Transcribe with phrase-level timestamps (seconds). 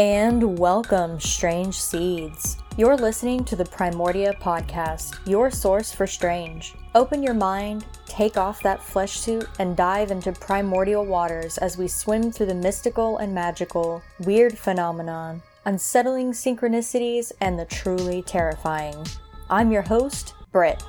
[0.00, 2.56] And welcome, Strange Seeds.
[2.78, 6.74] You're listening to the Primordia Podcast, your source for strange.
[6.94, 11.86] Open your mind, take off that flesh suit, and dive into primordial waters as we
[11.86, 19.04] swim through the mystical and magical, weird phenomenon, unsettling synchronicities, and the truly terrifying.
[19.50, 20.82] I'm your host, Britt.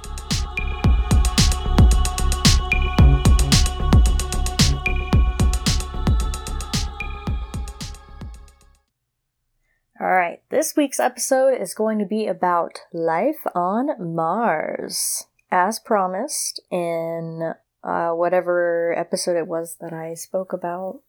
[10.01, 15.27] All right, this week's episode is going to be about life on Mars.
[15.51, 21.01] As promised in uh, whatever episode it was that I spoke about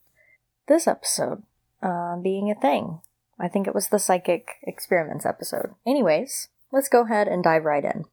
[0.69, 1.43] this episode
[1.83, 3.01] uh, being a thing.
[3.41, 5.75] I think it was the psychic experiments episode.
[5.87, 8.05] Anyways, let's go ahead and dive right in.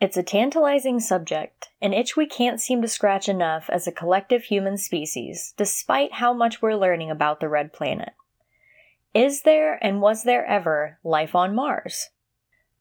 [0.00, 4.44] It's a tantalizing subject, an itch we can't seem to scratch enough as a collective
[4.44, 8.14] human species, despite how much we're learning about the red planet.
[9.16, 12.10] Is there and was there ever life on Mars?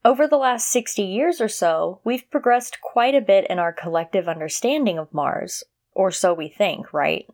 [0.04, 4.28] Over the last 60 years or so, we've progressed quite a bit in our collective
[4.28, 5.64] understanding of Mars,
[5.94, 7.26] or so we think, right?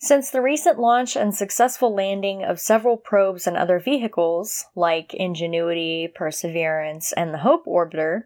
[0.00, 6.08] Since the recent launch and successful landing of several probes and other vehicles, like Ingenuity,
[6.12, 8.24] Perseverance, and the Hope Orbiter,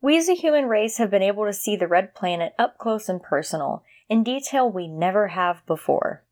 [0.00, 3.08] we as a human race have been able to see the red planet up close
[3.08, 6.22] and personal, in detail we never have before.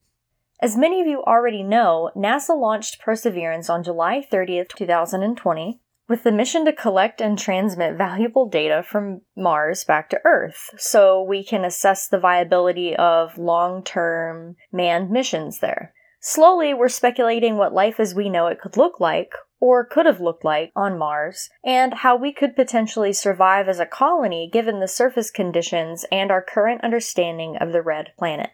[0.61, 6.33] As many of you already know, NASA launched Perseverance on July 30th, 2020, with the
[6.33, 11.65] mission to collect and transmit valuable data from Mars back to Earth so we can
[11.65, 15.93] assess the viability of long term manned missions there.
[16.21, 20.21] Slowly, we're speculating what life as we know it could look like, or could have
[20.21, 24.89] looked like, on Mars, and how we could potentially survive as a colony given the
[24.89, 28.51] surface conditions and our current understanding of the red planet.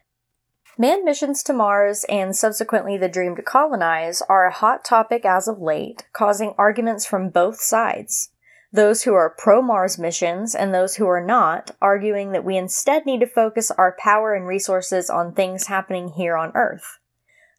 [0.79, 5.49] Manned missions to Mars and subsequently the dream to colonize are a hot topic as
[5.49, 8.31] of late, causing arguments from both sides.
[8.73, 13.05] Those who are pro Mars missions and those who are not, arguing that we instead
[13.05, 16.99] need to focus our power and resources on things happening here on Earth.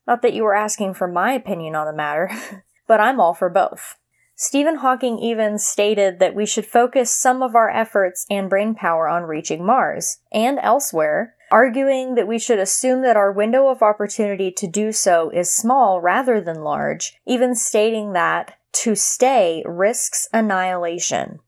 [0.07, 2.31] Not that you were asking for my opinion on the matter,
[2.88, 3.97] but I'm all for both.
[4.35, 9.07] Stephen Hawking even stated that we should focus some of our efforts and brain power
[9.07, 14.51] on reaching Mars and elsewhere arguing that we should assume that our window of opportunity
[14.51, 21.40] to do so is small rather than large, even stating that to stay risks annihilation.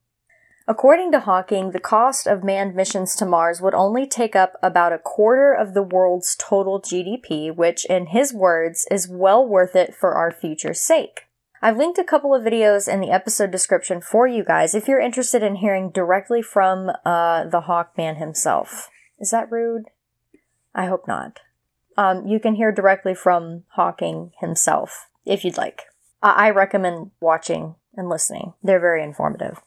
[0.66, 4.94] According to Hawking, the cost of manned missions to Mars would only take up about
[4.94, 9.94] a quarter of the world's total GDP, which, in his words, is well worth it
[9.94, 11.28] for our future's sake.
[11.60, 15.00] I've linked a couple of videos in the episode description for you guys if you're
[15.00, 18.90] interested in hearing directly from uh, the Hawkman himself.
[19.18, 19.84] Is that rude?
[20.74, 21.40] I hope not.
[21.96, 25.84] Um, you can hear directly from Hawking himself if you'd like.
[26.22, 29.60] I-, I recommend watching and listening, they're very informative.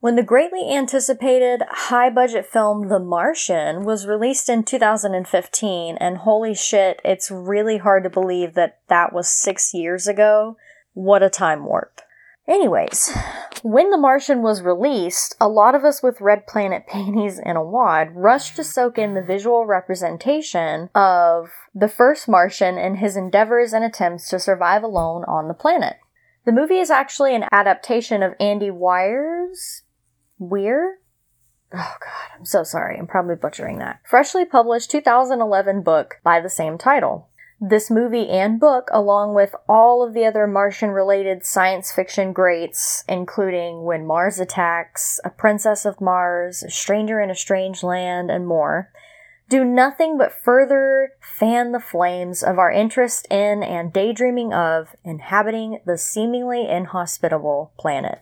[0.00, 6.54] When the greatly anticipated high budget film The Martian was released in 2015, and holy
[6.54, 10.56] shit, it's really hard to believe that that was six years ago.
[10.94, 12.00] What a time warp.
[12.48, 13.16] Anyways,
[13.62, 17.64] when The Martian was released, a lot of us with red planet panties in a
[17.64, 23.72] wad rushed to soak in the visual representation of the first Martian and his endeavors
[23.72, 25.96] and attempts to survive alone on the planet.
[26.44, 29.82] The movie is actually an adaptation of Andy Weir's
[30.38, 30.98] Weir?
[31.72, 32.98] Oh god, I'm so sorry.
[32.98, 34.00] I'm probably butchering that.
[34.04, 37.28] Freshly published 2011 book by the same title.
[37.62, 43.04] This movie and book, along with all of the other Martian related science fiction greats,
[43.06, 48.46] including When Mars Attacks, A Princess of Mars, A Stranger in a Strange Land, and
[48.46, 48.90] more,
[49.50, 55.80] do nothing but further fan the flames of our interest in and daydreaming of inhabiting
[55.84, 58.20] the seemingly inhospitable planet.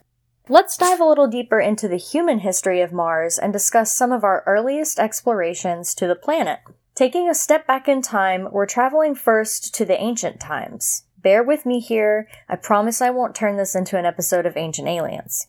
[0.49, 4.25] Let's dive a little deeper into the human history of Mars and discuss some of
[4.25, 6.59] our earliest explorations to the planet.
[6.99, 11.05] Taking a step back in time, we're traveling first to the ancient times.
[11.17, 14.89] Bear with me here, I promise I won't turn this into an episode of Ancient
[14.89, 15.47] Aliens.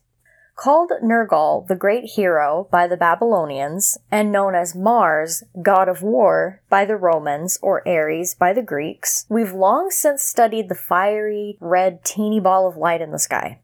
[0.56, 6.62] Called Nergal, the great hero, by the Babylonians, and known as Mars, god of war,
[6.70, 12.04] by the Romans, or Ares by the Greeks, we've long since studied the fiery, red,
[12.04, 13.58] teeny ball of light in the sky.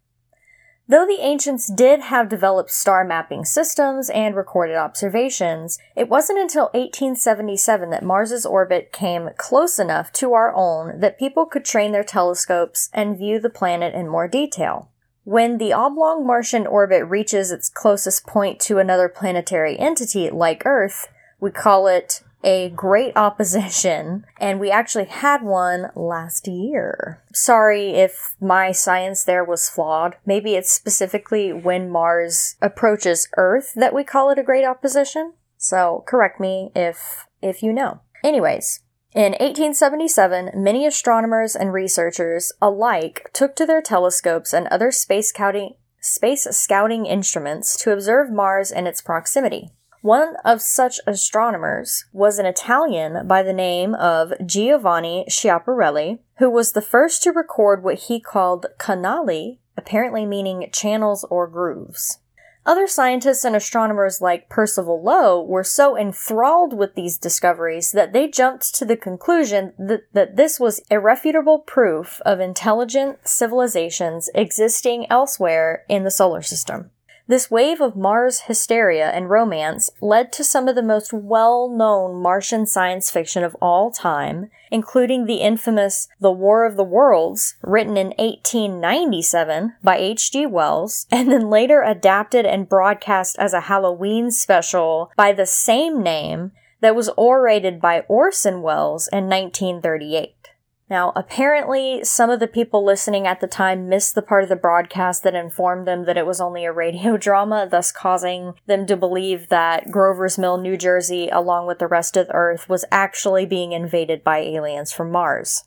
[0.88, 6.66] Though the ancients did have developed star mapping systems and recorded observations, it wasn't until
[6.74, 12.04] 1877 that Mars's orbit came close enough to our own that people could train their
[12.04, 14.92] telescopes and view the planet in more detail.
[15.24, 21.08] When the oblong Martian orbit reaches its closest point to another planetary entity like Earth,
[21.40, 27.22] we call it a great opposition, and we actually had one last year.
[27.34, 30.16] Sorry if my science there was flawed.
[30.26, 35.34] Maybe it's specifically when Mars approaches Earth that we call it a great opposition.
[35.58, 38.02] So correct me if if you know.
[38.24, 38.82] Anyways,
[39.14, 45.76] in 1877, many astronomers and researchers alike took to their telescopes and other space scouting,
[46.02, 49.72] space scouting instruments to observe Mars and its proximity.
[50.06, 56.74] One of such astronomers was an Italian by the name of Giovanni Schiaparelli, who was
[56.74, 62.20] the first to record what he called canali, apparently meaning channels or grooves.
[62.68, 68.28] Other scientists and astronomers like Percival Lowell were so enthralled with these discoveries that they
[68.28, 75.84] jumped to the conclusion that, that this was irrefutable proof of intelligent civilizations existing elsewhere
[75.90, 76.92] in the solar system.
[77.28, 82.22] This wave of Mars hysteria and romance led to some of the most well known
[82.22, 87.98] Martian science fiction of all time, including the infamous The War of the Worlds, written
[87.98, 90.46] in 1897 by H.G.
[90.46, 96.52] Wells, and then later adapted and broadcast as a Halloween special by the same name
[96.82, 100.52] that was orated by Orson Welles in 1938.
[100.88, 104.56] Now, apparently, some of the people listening at the time missed the part of the
[104.56, 108.96] broadcast that informed them that it was only a radio drama, thus causing them to
[108.96, 113.72] believe that Grover's Mill, New Jersey, along with the rest of Earth, was actually being
[113.72, 115.64] invaded by aliens from Mars.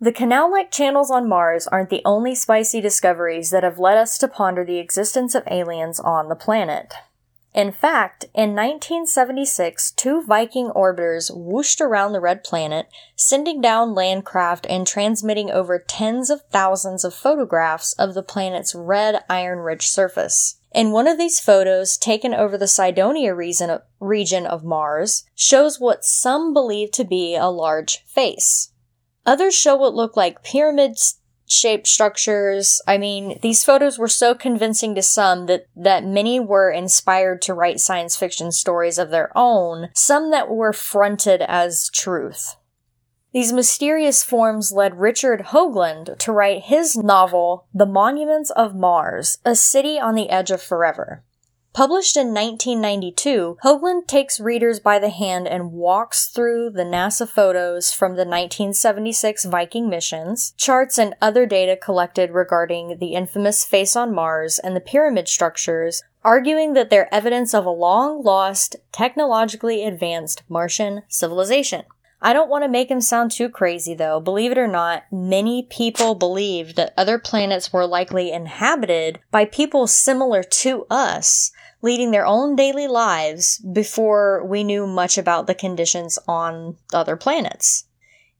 [0.00, 4.18] The canal like channels on Mars aren't the only spicy discoveries that have led us
[4.18, 6.94] to ponder the existence of aliens on the planet.
[7.54, 14.66] In fact, in 1976, two Viking orbiters whooshed around the red planet, sending down landcraft
[14.68, 20.58] and transmitting over tens of thousands of photographs of the planet's red iron rich surface.
[20.72, 26.52] In one of these photos, taken over the Cydonia region of Mars, shows what some
[26.52, 28.72] believe to be a large face.
[29.24, 31.20] Others show what look like pyramids
[31.54, 32.82] shaped structures.
[32.86, 37.54] I mean, these photos were so convincing to some that, that many were inspired to
[37.54, 42.56] write science fiction stories of their own, some that were fronted as truth.
[43.32, 49.56] These mysterious forms led Richard Hoagland to write his novel, The Monuments of Mars, A
[49.56, 51.24] City on the Edge of Forever.
[51.74, 57.92] Published in 1992, Hoagland takes readers by the hand and walks through the NASA photos
[57.92, 64.14] from the 1976 Viking missions, charts and other data collected regarding the infamous face on
[64.14, 70.44] Mars and the pyramid structures, arguing that they're evidence of a long lost, technologically advanced
[70.48, 71.82] Martian civilization.
[72.22, 74.18] I don't want to make him sound too crazy though.
[74.18, 79.86] Believe it or not, many people believe that other planets were likely inhabited by people
[79.86, 81.52] similar to us,
[81.84, 87.84] leading their own daily lives before we knew much about the conditions on other planets.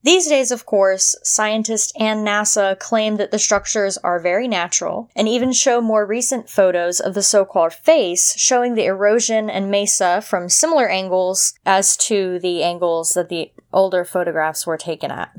[0.01, 5.27] These days, of course, scientists and NASA claim that the structures are very natural and
[5.27, 10.49] even show more recent photos of the so-called face showing the erosion and mesa from
[10.49, 15.31] similar angles as to the angles that the older photographs were taken at.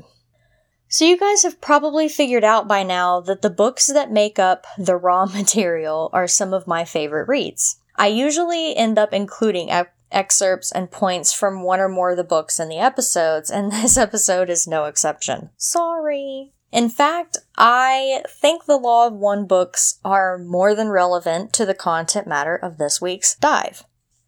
[0.87, 4.65] So you guys have probably figured out by now that the books that make up
[4.77, 7.76] the Ra material are some of my favorite reads.
[7.97, 9.71] I usually end up including
[10.11, 13.97] excerpts and points from one or more of the books in the episodes, and this
[13.97, 15.49] episode is no exception.
[15.57, 16.53] Sorry.
[16.71, 21.73] In fact, I think the Law of One books are more than relevant to the
[21.73, 23.85] content matter of this week's dive.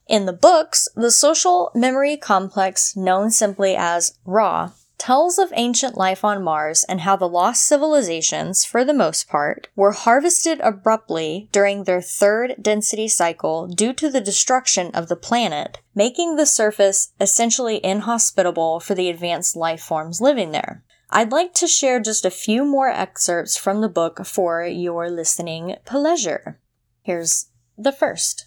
[0.07, 6.23] In the books, the social memory complex known simply as Ra tells of ancient life
[6.23, 11.85] on Mars and how the lost civilizations, for the most part, were harvested abruptly during
[11.85, 17.83] their third density cycle due to the destruction of the planet, making the surface essentially
[17.83, 20.83] inhospitable for the advanced life forms living there.
[21.09, 25.75] I'd like to share just a few more excerpts from the book for your listening
[25.85, 26.59] pleasure.
[27.01, 28.45] Here's the first.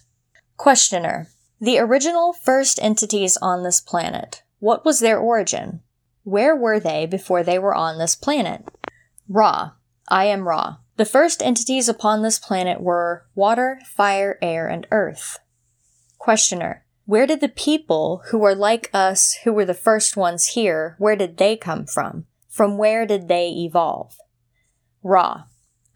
[0.55, 1.27] Questioner.
[1.59, 4.43] The original first entities on this planet.
[4.59, 5.81] What was their origin?
[6.23, 8.67] Where were they before they were on this planet?
[9.27, 9.71] Ra.
[10.09, 10.77] I am Ra.
[10.95, 15.39] The first entities upon this planet were water, fire, air, and earth.
[16.17, 16.85] Questioner.
[17.05, 21.15] Where did the people who were like us, who were the first ones here, where
[21.15, 22.25] did they come from?
[22.47, 24.15] From where did they evolve?
[25.01, 25.45] Ra.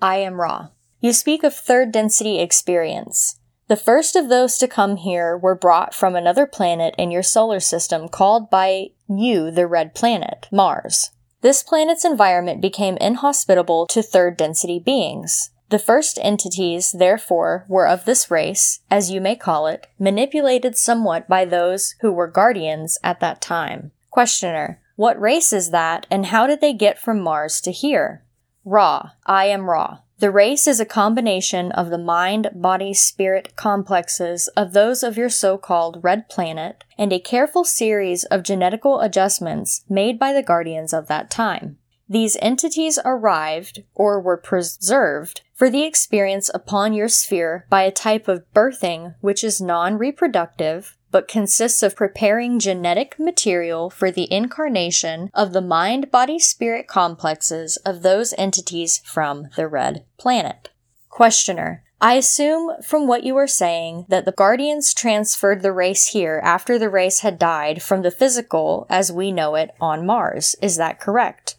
[0.01, 0.69] I am Ra.
[0.99, 3.39] You speak of third density experience.
[3.67, 7.59] The first of those to come here were brought from another planet in your solar
[7.59, 11.11] system called by you the red planet, Mars.
[11.41, 15.51] This planet's environment became inhospitable to third density beings.
[15.69, 21.27] The first entities, therefore, were of this race, as you may call it, manipulated somewhat
[21.27, 23.91] by those who were guardians at that time.
[24.09, 28.23] Questioner, what race is that, and how did they get from Mars to here?
[28.63, 29.99] Ra, I am Ra.
[30.19, 35.29] The race is a combination of the mind, body, spirit complexes of those of your
[35.29, 41.07] so-called red planet and a careful series of genetical adjustments made by the guardians of
[41.07, 41.77] that time.
[42.09, 48.27] These entities arrived, or were preserved, for the experience upon your sphere by a type
[48.27, 55.53] of birthing which is non-reproductive, but consists of preparing genetic material for the incarnation of
[55.53, 60.69] the mind body spirit complexes of those entities from the red planet.
[61.09, 61.83] Questioner.
[61.99, 66.77] I assume from what you are saying that the Guardians transferred the race here after
[66.77, 70.55] the race had died from the physical as we know it on Mars.
[70.61, 71.55] Is that correct?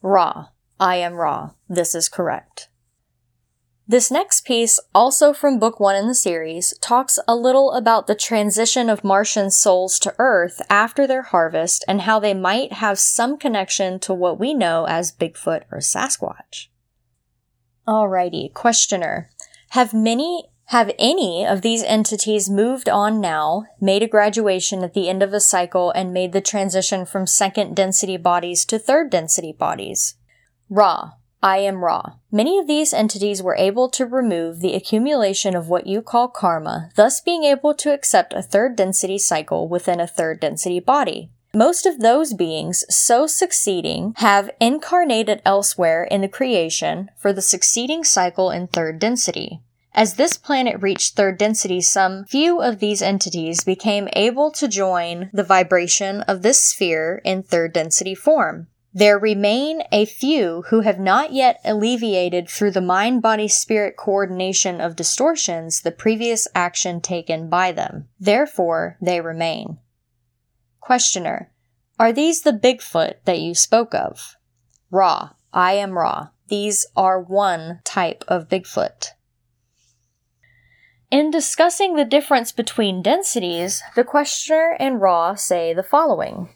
[0.00, 0.46] Ra.
[0.80, 1.50] I am Ra.
[1.68, 2.68] This is correct.
[3.88, 8.16] This next piece, also from book one in the series, talks a little about the
[8.16, 13.38] transition of Martian souls to Earth after their harvest and how they might have some
[13.38, 16.66] connection to what we know as Bigfoot or Sasquatch.
[17.86, 19.30] Alrighty, questioner.
[19.70, 25.08] Have many have any of these entities moved on now, made a graduation at the
[25.08, 29.52] end of a cycle, and made the transition from second density bodies to third density
[29.52, 30.16] bodies?
[30.68, 31.12] Ra.
[31.42, 32.14] I am Ra.
[32.32, 36.90] Many of these entities were able to remove the accumulation of what you call karma,
[36.96, 41.30] thus being able to accept a third density cycle within a third density body.
[41.54, 48.04] Most of those beings so succeeding have incarnated elsewhere in the creation for the succeeding
[48.04, 49.60] cycle in third density.
[49.94, 55.30] As this planet reached third density, some few of these entities became able to join
[55.32, 58.66] the vibration of this sphere in third density form.
[58.96, 64.80] There remain a few who have not yet alleviated through the mind body spirit coordination
[64.80, 68.08] of distortions the previous action taken by them.
[68.18, 69.80] Therefore, they remain.
[70.80, 71.52] Questioner.
[71.98, 74.36] Are these the Bigfoot that you spoke of?
[74.90, 75.32] Ra.
[75.52, 76.28] I am Ra.
[76.48, 79.10] These are one type of Bigfoot.
[81.10, 86.48] In discussing the difference between densities, the questioner and Ra say the following.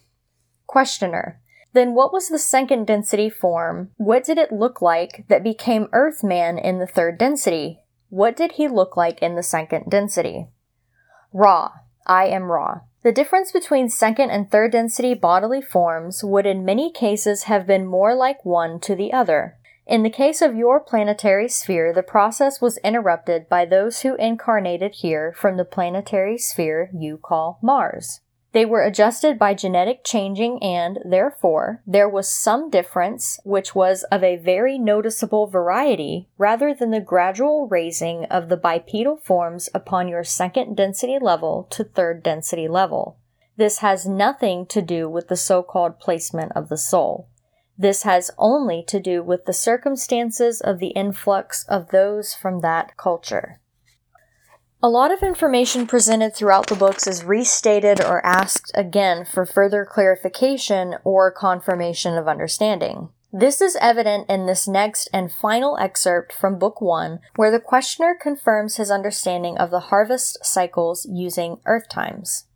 [0.66, 1.38] Questioner.
[1.72, 3.90] Then what was the second density form?
[3.96, 7.80] What did it look like that became Earthman in the third density?
[8.08, 10.48] What did he look like in the second density?
[11.32, 11.70] Ra.
[12.06, 12.80] I am Ra.
[13.02, 17.86] The difference between second and third density bodily forms would in many cases have been
[17.86, 19.56] more like one to the other.
[19.86, 24.96] In the case of your planetary sphere, the process was interrupted by those who incarnated
[24.96, 28.20] here from the planetary sphere you call Mars.
[28.52, 34.25] They were adjusted by genetic changing and, therefore, there was some difference which was of
[34.25, 40.25] a very noticeable variety rather than the gradual raising of the bipedal forms upon your
[40.25, 43.19] second density level to third density level.
[43.57, 47.28] This has nothing to do with the so-called placement of the soul.
[47.78, 52.97] This has only to do with the circumstances of the influx of those from that
[52.97, 53.59] culture.
[54.82, 59.84] A lot of information presented throughout the books is restated or asked again for further
[59.84, 63.10] clarification or confirmation of understanding.
[63.30, 68.16] This is evident in this next and final excerpt from Book 1, where the questioner
[68.18, 72.46] confirms his understanding of the harvest cycles using Earth times.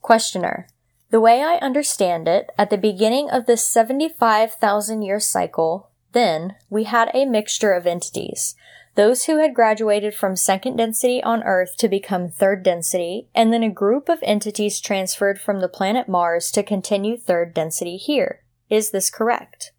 [0.00, 0.66] Questioner.
[1.10, 6.84] The way I understand it, at the beginning of this 75,000 year cycle, then, we
[6.84, 8.56] had a mixture of entities
[8.98, 13.62] those who had graduated from second density on Earth to become third density, and then
[13.62, 18.42] a group of entities transferred from the planet Mars to continue third density here.
[18.68, 19.70] Is this correct?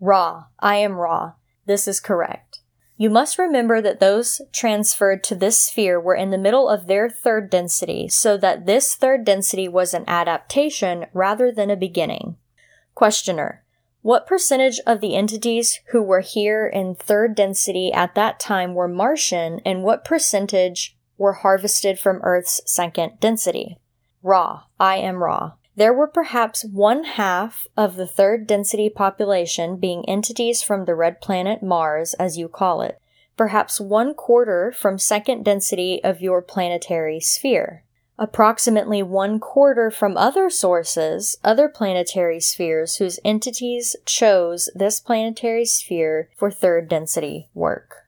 [0.00, 0.46] Ra.
[0.58, 1.34] I am Ra.
[1.66, 2.58] This is correct.
[2.96, 7.08] You must remember that those transferred to this sphere were in the middle of their
[7.08, 12.34] third density, so that this third density was an adaptation rather than a beginning.
[12.96, 13.61] Questioner.
[14.02, 18.88] What percentage of the entities who were here in third density at that time were
[18.88, 23.78] Martian, and what percentage were harvested from Earth's second density?
[24.20, 24.64] Ra.
[24.80, 25.52] I am Ra.
[25.76, 31.20] There were perhaps one half of the third density population being entities from the red
[31.20, 33.00] planet Mars, as you call it,
[33.36, 37.84] perhaps one quarter from second density of your planetary sphere
[38.22, 46.28] approximately one quarter from other sources, other planetary spheres whose entities chose this planetary sphere
[46.36, 48.06] for third density work.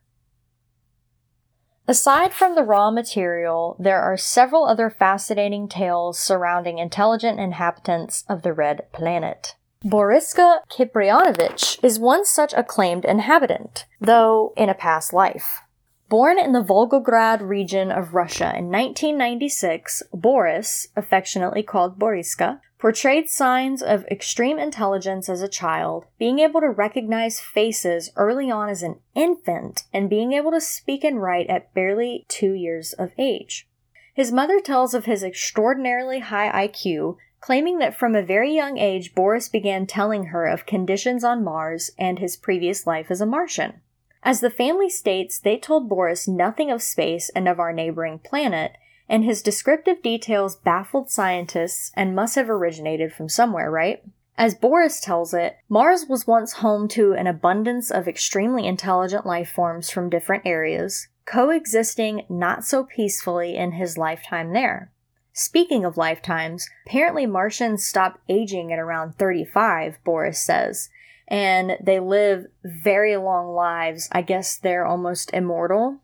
[1.89, 8.43] Aside from the Ra material, there are several other fascinating tales surrounding intelligent inhabitants of
[8.43, 9.57] the red planet.
[9.85, 15.64] Boriska Kipriyanovich is one such acclaimed inhabitant, though in a past life.
[16.09, 23.83] Born in the Volgograd region of Russia in 1996, Boris, affectionately called Boriska, portrayed signs
[23.83, 29.01] of extreme intelligence as a child, being able to recognize faces early on as an
[29.15, 33.67] infant, and being able to speak and write at barely two years of age.
[34.13, 39.15] His mother tells of his extraordinarily high IQ, claiming that from a very young age,
[39.15, 43.81] Boris began telling her of conditions on Mars and his previous life as a Martian.
[44.25, 48.73] As the family states, they told Boris nothing of space and of our neighboring planet,
[49.07, 54.03] and his descriptive details baffled scientists and must have originated from somewhere, right?
[54.39, 59.51] As Boris tells it, Mars was once home to an abundance of extremely intelligent life
[59.51, 64.91] forms from different areas, coexisting not so peacefully in his lifetime there.
[65.35, 70.89] Speaking of lifetimes, apparently Martians stop aging at around 35, Boris says,
[71.29, 74.09] and they live very long lives.
[74.13, 76.01] I guess they're almost immortal.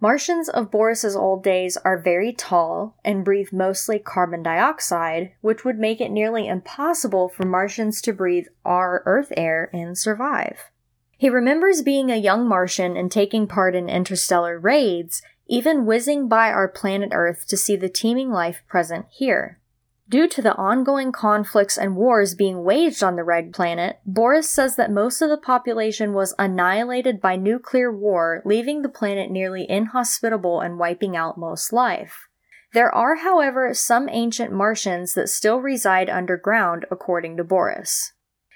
[0.00, 5.78] Martians of Boris's old days are very tall and breathe mostly carbon dioxide, which would
[5.78, 10.70] make it nearly impossible for Martians to breathe our Earth air and survive.
[11.16, 16.50] He remembers being a young Martian and taking part in interstellar raids even whizzing by
[16.50, 19.58] our planet Earth to see the teeming life present here.
[20.06, 24.76] Due to the ongoing conflicts and wars being waged on the Red Planet, Boris says
[24.76, 30.60] that most of the population was annihilated by nuclear war, leaving the planet nearly inhospitable
[30.60, 32.28] and wiping out most life.
[32.74, 38.12] There are, however, some ancient Martians that still reside underground, according to Boris.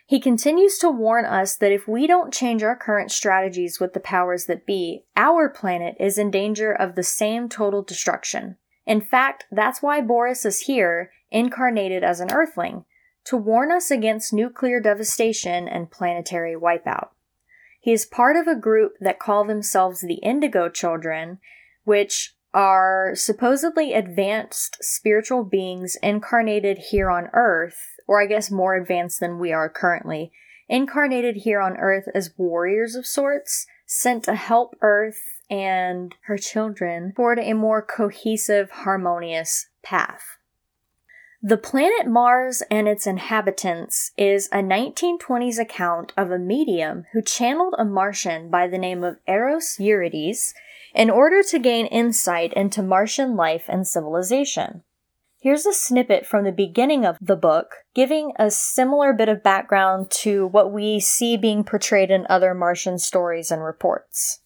[0.06, 4.00] He continues to warn us that if we don't change our current strategies with the
[4.00, 8.56] powers that be, our planet is in danger of the same total destruction.
[8.88, 12.86] In fact, that's why Boris is here, incarnated as an Earthling,
[13.24, 17.10] to warn us against nuclear devastation and planetary wipeout.
[17.80, 21.38] He is part of a group that call themselves the Indigo Children,
[21.84, 29.20] which are supposedly advanced spiritual beings incarnated here on Earth or I guess more advanced
[29.20, 30.32] than we are currently,
[30.66, 37.12] incarnated here on Earth as warriors of sorts, sent to help Earth and her children
[37.14, 40.38] toward a more cohesive, harmonious path.
[41.40, 47.76] The planet Mars and its inhabitants is a 1920s account of a medium who channeled
[47.78, 50.52] a Martian by the name of Eros Urides
[50.94, 54.82] in order to gain insight into Martian life and civilization.
[55.40, 60.10] Here's a snippet from the beginning of the book, giving a similar bit of background
[60.22, 64.40] to what we see being portrayed in other Martian stories and reports.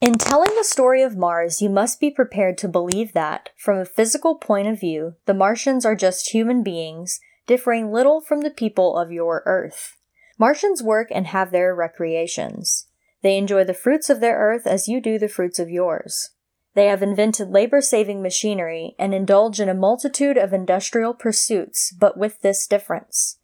[0.00, 3.84] In telling the story of Mars, you must be prepared to believe that, from a
[3.84, 8.96] physical point of view, the Martians are just human beings, differing little from the people
[8.96, 9.98] of your Earth.
[10.38, 12.86] Martians work and have their recreations.
[13.22, 16.30] They enjoy the fruits of their Earth as you do the fruits of yours.
[16.74, 22.16] They have invented labor saving machinery and indulge in a multitude of industrial pursuits, but
[22.16, 23.36] with this difference.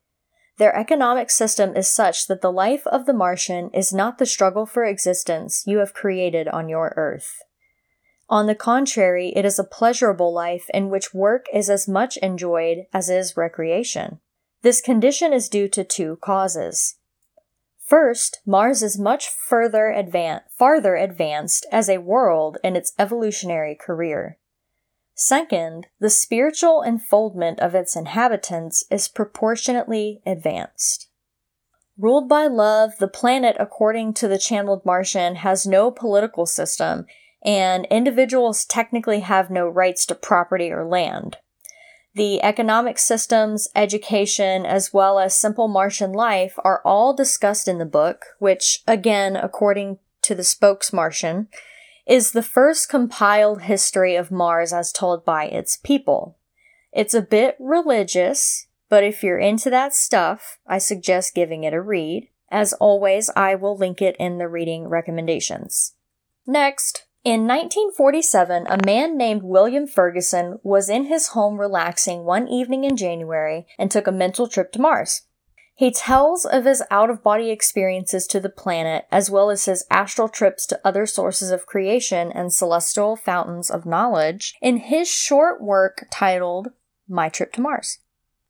[0.58, 4.64] Their economic system is such that the life of the Martian is not the struggle
[4.64, 7.42] for existence you have created on your Earth.
[8.28, 12.86] On the contrary, it is a pleasurable life in which work is as much enjoyed
[12.92, 14.20] as is recreation.
[14.62, 16.96] This condition is due to two causes.
[17.84, 24.38] First, Mars is much further advan- farther advanced as a world in its evolutionary career.
[25.18, 31.08] Second, the spiritual enfoldment of its inhabitants is proportionately advanced.
[31.96, 37.06] Ruled by love, the planet, according to the channeled Martian, has no political system,
[37.42, 41.38] and individuals technically have no rights to property or land.
[42.14, 47.86] The economic systems, education, as well as simple Martian life are all discussed in the
[47.86, 51.46] book, which, again, according to the spokesmartian,
[52.06, 56.38] is the first compiled history of Mars as told by its people.
[56.92, 61.80] It's a bit religious, but if you're into that stuff, I suggest giving it a
[61.80, 62.28] read.
[62.50, 65.94] As always, I will link it in the reading recommendations.
[66.46, 72.84] Next, in 1947, a man named William Ferguson was in his home relaxing one evening
[72.84, 75.22] in January and took a mental trip to Mars.
[75.78, 79.84] He tells of his out of body experiences to the planet, as well as his
[79.90, 85.60] astral trips to other sources of creation and celestial fountains of knowledge, in his short
[85.60, 86.68] work titled
[87.06, 87.98] My Trip to Mars.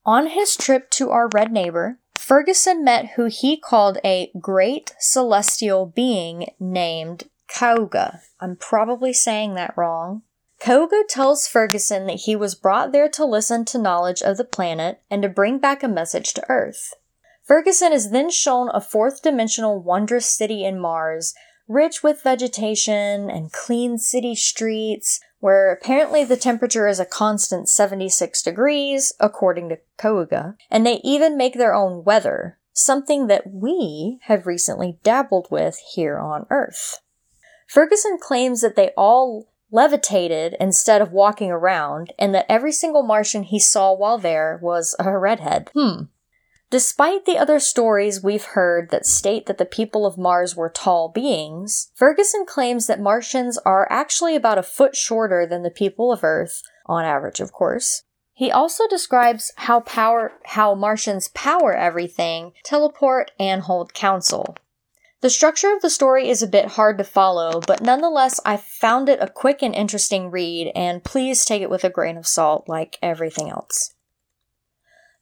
[0.05, 5.85] On his trip to our red neighbor, Ferguson met who he called a great celestial
[5.85, 8.21] being named Kauga.
[8.39, 10.23] I'm probably saying that wrong.
[10.61, 15.03] Kauga tells Ferguson that he was brought there to listen to knowledge of the planet
[15.11, 16.95] and to bring back a message to Earth.
[17.47, 21.33] Ferguson is then shown a fourth dimensional wondrous city in Mars,
[21.69, 28.43] rich with vegetation and clean city streets, where apparently the temperature is a constant 76
[28.43, 34.49] degrees, according to Kouga, and they even make their own weather, something that we have
[34.49, 36.99] recently dabbled with here on Earth.
[37.69, 43.45] Ferguson claims that they all levitated instead of walking around, and that every single Martian
[43.45, 45.71] he saw while there was a redhead.
[45.75, 46.07] Hmm.
[46.69, 51.09] Despite the other stories we've heard that state that the people of Mars were tall
[51.09, 56.25] beings, Ferguson claims that Martians are actually about a foot shorter than the people of
[56.25, 58.03] Earth, on average, of course.
[58.33, 64.57] He also describes how power how Martians power everything, teleport, and hold council.
[65.23, 69.09] The structure of the story is a bit hard to follow, but nonetheless, I found
[69.09, 72.69] it a quick and interesting read, and please take it with a grain of salt
[72.69, 73.95] like everything else.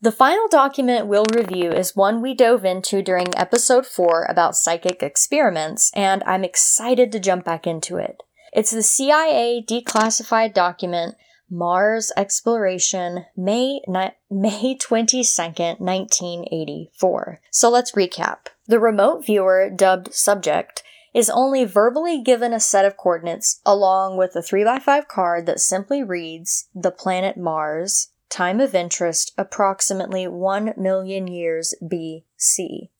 [0.04, 5.02] The final document we'll review is one we dove into during episode 4 about psychic
[5.02, 8.22] experiments, and I'm excited to jump back into it.
[8.52, 11.14] It's the CIA declassified document
[11.48, 17.40] Mars Exploration, May, ni- May 22nd, 1984.
[17.50, 18.48] So let's recap.
[18.66, 20.82] The remote viewer, dubbed Subject,
[21.14, 26.02] is only verbally given a set of coordinates along with a 3x5 card that simply
[26.02, 32.90] reads the planet Mars, time of interest approximately 1 million years BC.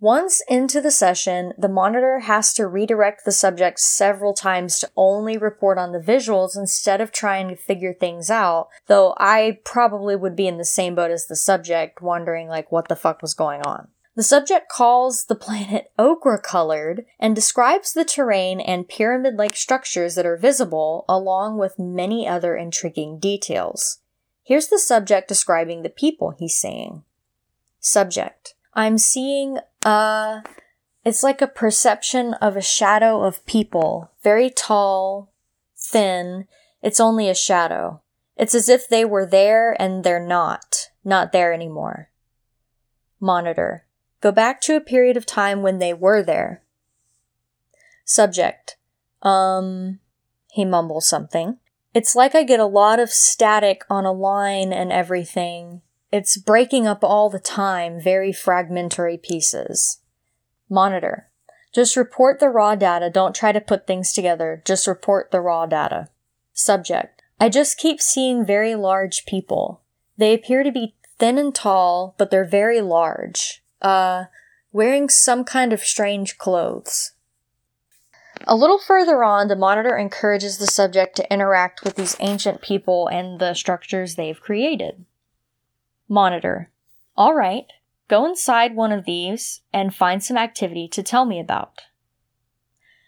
[0.00, 5.38] Once into the session, the monitor has to redirect the subject several times to only
[5.38, 10.36] report on the visuals instead of trying to figure things out, though I probably would
[10.36, 13.62] be in the same boat as the subject, wondering like what the fuck was going
[13.62, 13.88] on.
[14.16, 20.16] The subject calls the planet ochre colored and describes the terrain and pyramid like structures
[20.16, 24.00] that are visible, along with many other intriguing details.
[24.44, 27.02] Here's the subject describing the people he's seeing.
[27.80, 28.54] Subject.
[28.74, 30.42] I'm seeing a,
[31.02, 34.10] it's like a perception of a shadow of people.
[34.22, 35.32] Very tall,
[35.76, 36.46] thin.
[36.82, 38.02] It's only a shadow.
[38.36, 40.90] It's as if they were there and they're not.
[41.04, 42.10] Not there anymore.
[43.20, 43.86] Monitor.
[44.20, 46.62] Go back to a period of time when they were there.
[48.04, 48.76] Subject.
[49.22, 50.00] Um,
[50.50, 51.58] he mumbles something.
[51.94, 55.80] It's like I get a lot of static on a line and everything.
[56.10, 60.00] It's breaking up all the time, very fragmentary pieces.
[60.68, 61.28] Monitor.
[61.72, 63.10] Just report the raw data.
[63.10, 64.60] Don't try to put things together.
[64.64, 66.08] Just report the raw data.
[66.52, 67.22] Subject.
[67.40, 69.82] I just keep seeing very large people.
[70.16, 73.62] They appear to be thin and tall, but they're very large.
[73.80, 74.24] Uh,
[74.72, 77.12] wearing some kind of strange clothes.
[78.46, 83.08] A little further on, the monitor encourages the subject to interact with these ancient people
[83.08, 85.04] and the structures they've created.
[86.08, 86.70] Monitor.
[87.16, 87.66] All right,
[88.08, 91.82] go inside one of these and find some activity to tell me about.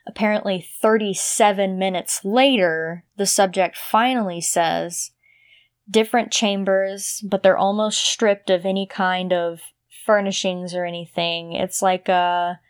[0.06, 5.10] Apparently, 37 minutes later, the subject finally says,
[5.90, 9.60] different chambers, but they're almost stripped of any kind of
[10.04, 11.52] furnishings or anything.
[11.52, 12.60] It's like a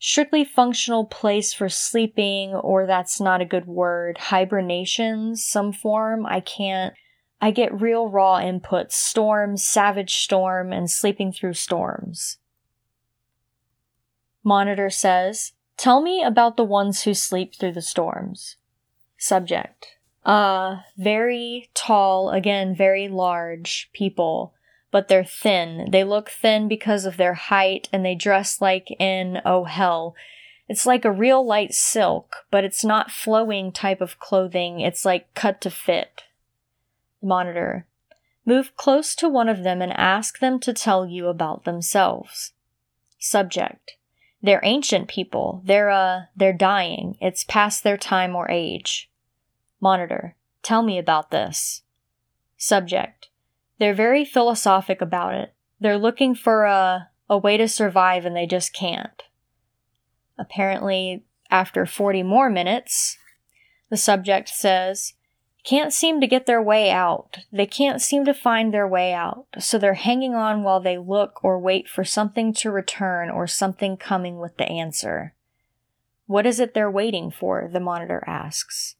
[0.00, 6.26] strictly functional place for sleeping, or that's not a good word, hibernation, some form.
[6.26, 6.94] I can't.
[7.40, 12.38] I get real raw inputs storm, savage storm, and sleeping through storms.
[14.42, 18.56] Monitor says, Tell me about the ones who sleep through the storms.
[19.16, 19.96] Subject.
[20.24, 24.54] Uh, very tall, again, very large people
[24.90, 25.88] but they're thin.
[25.90, 30.14] They look thin because of their height and they dress like in, oh hell.
[30.68, 34.80] It's like a real light silk, but it's not flowing type of clothing.
[34.80, 36.24] It's like cut to fit.
[37.22, 37.86] Monitor.
[38.46, 42.52] Move close to one of them and ask them to tell you about themselves.
[43.18, 43.96] Subject.
[44.42, 45.62] They're ancient people.
[45.64, 47.16] They're, uh, they're dying.
[47.20, 49.10] It's past their time or age.
[49.80, 50.34] Monitor.
[50.62, 51.82] Tell me about this.
[52.56, 53.29] Subject.
[53.80, 55.54] They're very philosophic about it.
[55.80, 59.22] They're looking for a, a way to survive and they just can't.
[60.38, 63.16] Apparently, after 40 more minutes,
[63.88, 65.14] the subject says,
[65.64, 67.38] can't seem to get their way out.
[67.50, 71.42] They can't seem to find their way out, so they're hanging on while they look
[71.42, 75.34] or wait for something to return or something coming with the answer.
[76.26, 77.68] What is it they're waiting for?
[77.72, 78.96] The monitor asks.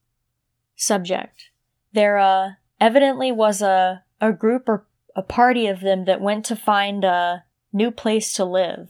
[0.75, 1.51] Subject.
[1.93, 6.57] There, uh, evidently was a a group or a party of them that went to
[6.57, 8.89] find a new place to live.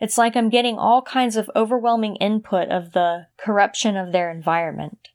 [0.00, 5.08] It's like I'm getting all kinds of overwhelming input of the corruption of their environment.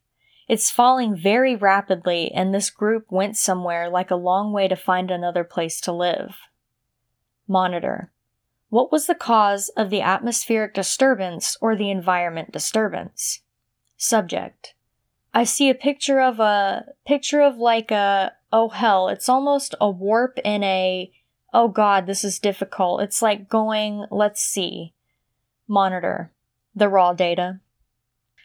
[0.48, 5.10] It's falling very rapidly, and this group went somewhere like a long way to find
[5.10, 6.34] another place to live.
[7.46, 8.10] Monitor.
[8.68, 13.42] What was the cause of the atmospheric disturbance or the environment disturbance?
[13.96, 14.74] Subject.
[15.32, 19.88] I see a picture of a picture of like a oh hell, it's almost a
[19.88, 21.12] warp in a
[21.52, 23.02] oh god, this is difficult.
[23.02, 24.94] It's like going, let's see.
[25.68, 26.32] Monitor.
[26.74, 27.60] The raw data.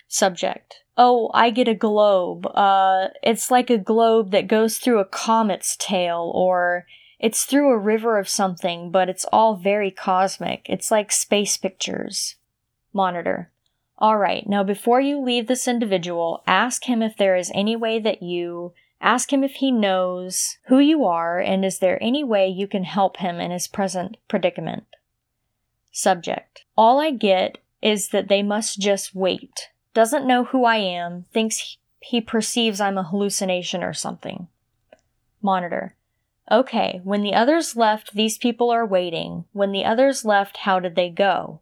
[0.07, 0.83] Subject.
[0.97, 2.47] Oh, I get a globe.
[2.47, 6.85] Uh, it's like a globe that goes through a comet's tail, or
[7.19, 10.65] it's through a river of something, but it's all very cosmic.
[10.69, 12.35] It's like space pictures.
[12.93, 13.51] Monitor.
[14.01, 18.21] Alright, now before you leave this individual, ask him if there is any way that
[18.21, 22.67] you Ask him if he knows who you are and is there any way you
[22.67, 24.85] can help him in his present predicament.
[25.91, 26.65] Subject.
[26.75, 31.77] All I get is that they must just wait doesn't know who I am, thinks
[32.01, 34.49] he perceives I'm a hallucination or something.
[35.41, 35.95] Monitor.
[36.51, 39.45] Okay, when the others left, these people are waiting.
[39.53, 41.61] When the others left, how did they go?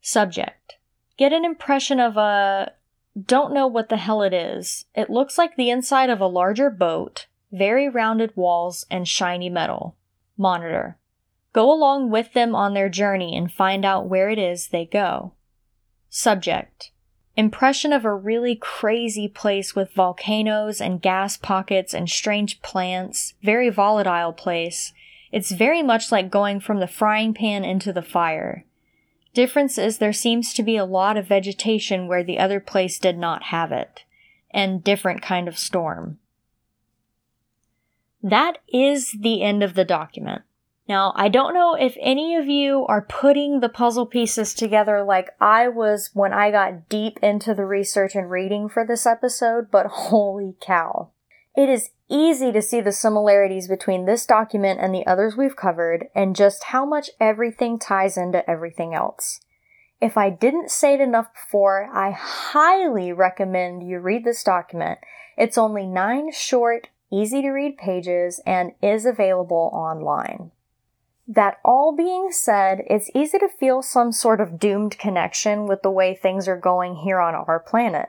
[0.00, 0.76] Subject.
[1.22, 2.72] Get an impression of a.
[3.16, 4.86] Don't know what the hell it is.
[4.92, 9.94] It looks like the inside of a larger boat, very rounded walls, and shiny metal.
[10.36, 10.98] Monitor.
[11.52, 15.34] Go along with them on their journey and find out where it is they go.
[16.10, 16.90] Subject
[17.36, 23.70] impression of a really crazy place with volcanoes and gas pockets and strange plants, very
[23.70, 24.92] volatile place.
[25.30, 28.64] It's very much like going from the frying pan into the fire.
[29.34, 33.16] Difference is there seems to be a lot of vegetation where the other place did
[33.16, 34.04] not have it,
[34.50, 36.18] and different kind of storm.
[38.22, 40.42] That is the end of the document.
[40.88, 45.30] Now, I don't know if any of you are putting the puzzle pieces together like
[45.40, 49.86] I was when I got deep into the research and reading for this episode, but
[49.90, 51.11] holy cow.
[51.54, 56.08] It is easy to see the similarities between this document and the others we've covered,
[56.14, 59.40] and just how much everything ties into everything else.
[60.00, 64.98] If I didn't say it enough before, I highly recommend you read this document.
[65.36, 70.50] It's only nine short, easy to read pages and is available online.
[71.28, 75.90] That all being said, it's easy to feel some sort of doomed connection with the
[75.90, 78.08] way things are going here on our planet.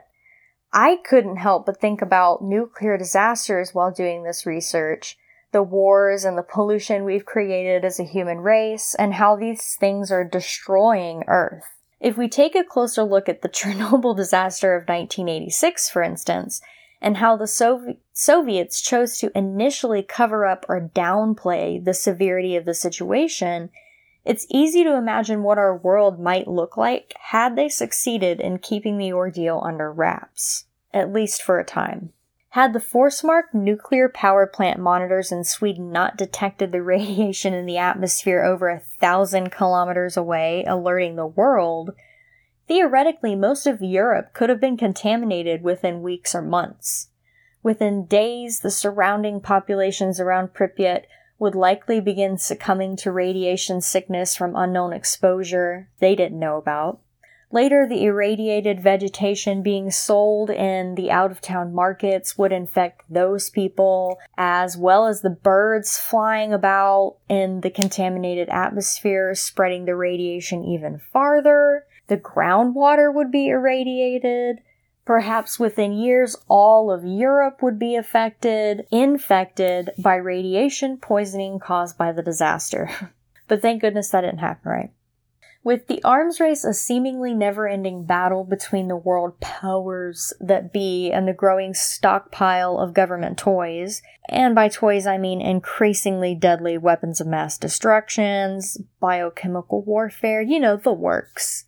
[0.76, 5.16] I couldn't help but think about nuclear disasters while doing this research,
[5.52, 10.10] the wars and the pollution we've created as a human race, and how these things
[10.10, 11.62] are destroying Earth.
[12.00, 16.60] If we take a closer look at the Chernobyl disaster of 1986, for instance,
[17.00, 22.64] and how the Sovi- Soviets chose to initially cover up or downplay the severity of
[22.64, 23.70] the situation,
[24.24, 28.98] it's easy to imagine what our world might look like had they succeeded in keeping
[28.98, 32.12] the ordeal under wraps, at least for a time.
[32.50, 37.78] Had the Forsmark nuclear power plant monitors in Sweden not detected the radiation in the
[37.78, 41.90] atmosphere over a thousand kilometers away, alerting the world,
[42.66, 47.08] Theoretically, most of Europe could have been contaminated within weeks or months.
[47.62, 51.04] Within days, the surrounding populations around Pripyat
[51.38, 57.00] would likely begin succumbing to radiation sickness from unknown exposure they didn't know about.
[57.54, 63.48] Later, the irradiated vegetation being sold in the out of town markets would infect those
[63.48, 70.64] people, as well as the birds flying about in the contaminated atmosphere, spreading the radiation
[70.64, 71.86] even farther.
[72.08, 74.60] The groundwater would be irradiated.
[75.04, 82.10] Perhaps within years, all of Europe would be affected, infected by radiation poisoning caused by
[82.10, 82.90] the disaster.
[83.48, 84.90] but thank goodness that didn't happen, right?
[85.62, 91.10] With the arms race a seemingly never ending battle between the world powers that be
[91.10, 97.18] and the growing stockpile of government toys, and by toys I mean increasingly deadly weapons
[97.18, 101.64] of mass destructions, biochemical warfare, you know, the works.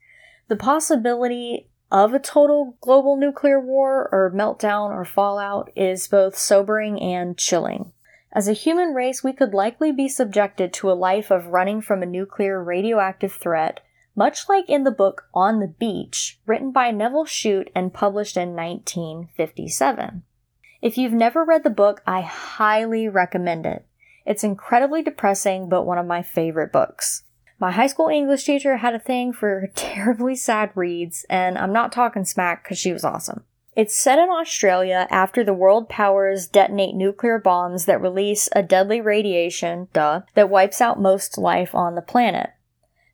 [0.49, 7.01] The possibility of a total global nuclear war or meltdown or fallout is both sobering
[7.01, 7.93] and chilling.
[8.33, 12.03] As a human race, we could likely be subjected to a life of running from
[12.03, 13.81] a nuclear radioactive threat,
[14.15, 18.55] much like in the book On the Beach, written by Nevil Shute and published in
[18.55, 20.23] 1957.
[20.83, 23.87] If you've never read the book, I highly recommend it.
[24.27, 27.23] It's incredibly depressing, but one of my favorite books.
[27.59, 31.93] My high school English teacher had a thing for terribly sad reads, and I'm not
[31.93, 33.45] talking smack because she was awesome.
[33.75, 39.03] It's set in Australia after the world powers detonate nuclear bombs that release a deadly
[39.03, 42.51] radiation, duh, that wipes out most life on the planet.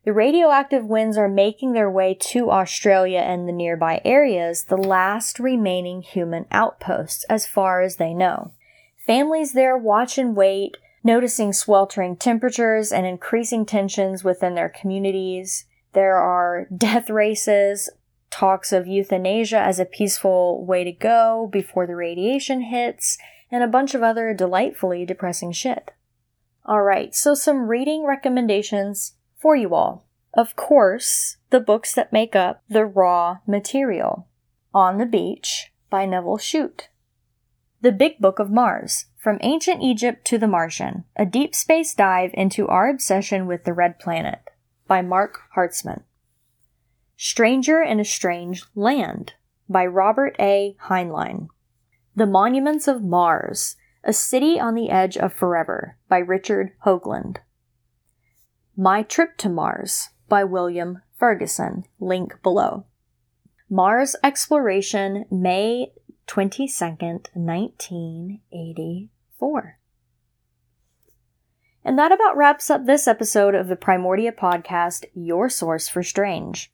[0.04, 5.38] The radioactive winds are making their way to Australia and the nearby areas, the last
[5.38, 8.52] remaining human outposts, as far as they know.
[9.06, 15.64] Families there watch and wait, noticing sweltering temperatures and increasing tensions within their communities.
[15.92, 17.90] There are death races,
[18.30, 23.18] talks of euthanasia as a peaceful way to go before the radiation hits,
[23.50, 25.90] and a bunch of other delightfully depressing shit.
[26.66, 30.06] Alright, so some reading recommendations for you all.
[30.34, 34.28] Of course, the books that make up the Ra material.
[34.72, 36.88] On the Beach by Nevil Shute.
[37.82, 42.30] The Big Book of Mars From Ancient Egypt to the Martian A Deep Space Dive
[42.32, 44.38] into Our Obsession with the Red Planet
[44.86, 46.04] by Marc Hartzman.
[47.16, 49.32] Stranger in a Strange Land
[49.68, 50.76] by Robert A.
[50.84, 51.48] Heinlein.
[52.14, 57.38] The Monuments of Mars A City on the Edge of Forever by Richard Hoagland.
[58.76, 61.82] My Trip to Mars by William Ferguson.
[61.98, 62.84] Link below.
[63.68, 65.92] Mars Exploration, May
[66.26, 69.78] 22nd, 1984.
[71.84, 76.72] And that about wraps up this episode of the Primordia podcast, your source for strange.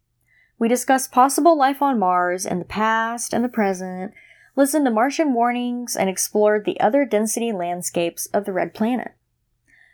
[0.59, 4.13] We discussed possible life on Mars in the past and the present,
[4.55, 9.13] listened to Martian warnings, and explored the other density landscapes of the red planet.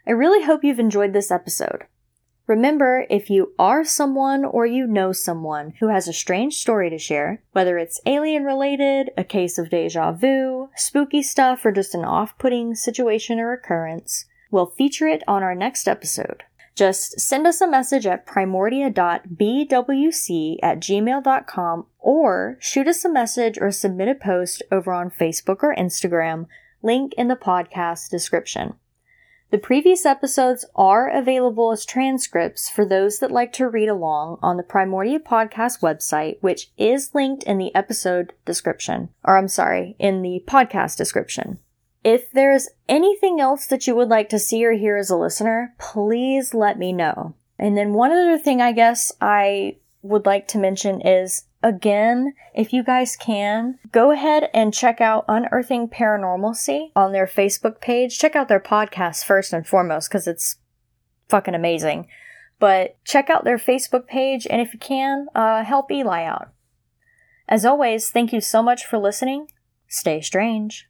[0.06, 1.84] I really hope you've enjoyed this episode.
[2.46, 6.98] Remember, if you are someone or you know someone who has a strange story to
[6.98, 12.04] share, whether it's alien related, a case of deja vu, spooky stuff, or just an
[12.04, 16.42] off putting situation or occurrence, we'll feature it on our next episode.
[16.74, 23.70] Just send us a message at primordia.bwc at gmail.com or shoot us a message or
[23.70, 26.46] submit a post over on Facebook or Instagram,
[26.82, 28.74] link in the podcast description.
[29.50, 34.56] The previous episodes are available as transcripts for those that like to read along on
[34.56, 39.10] the Primordia Podcast website, which is linked in the episode description.
[39.22, 41.58] Or I'm sorry, in the podcast description.
[42.02, 45.74] If there's anything else that you would like to see or hear as a listener,
[45.78, 47.34] please let me know.
[47.58, 52.74] And then one other thing I guess I would like to mention is Again, if
[52.74, 58.18] you guys can, go ahead and check out Unearthing Paranormalcy on their Facebook page.
[58.18, 60.56] Check out their podcast first and foremost because it's
[61.30, 62.06] fucking amazing.
[62.60, 66.50] But check out their Facebook page and if you can, uh, help Eli out.
[67.48, 69.48] As always, thank you so much for listening.
[69.88, 70.86] Stay strange.